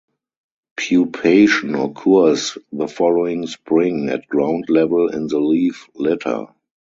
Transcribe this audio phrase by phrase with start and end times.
[0.79, 6.47] Pupation occurs the following spring at ground level in the leaf litter.